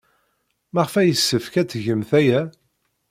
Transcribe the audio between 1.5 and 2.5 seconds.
ad tgemt aya?